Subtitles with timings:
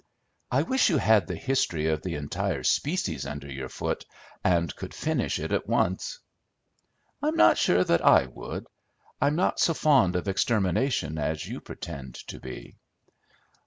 [0.49, 4.03] "I wish you had the history of the entire species under your foot,
[4.43, 6.17] and could finish it at once."
[7.21, 8.65] "I'm not sure that I would;
[9.21, 12.77] I'm not so fond of extermination as you pretend to be."